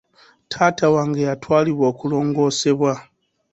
Taata 0.51 0.85
wange 0.95 1.21
yatwalibwa 1.29 1.85
okulongoosebwa. 1.91 2.93